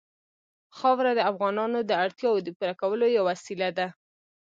خاوره 0.77 1.11
د 1.15 1.21
افغانانو 1.31 1.79
د 1.89 1.91
اړتیاوو 2.03 2.43
د 2.45 2.49
پوره 2.57 2.73
کولو 2.81 3.05
یوه 3.17 3.27
وسیله 3.31 3.67
ده. 3.77 3.87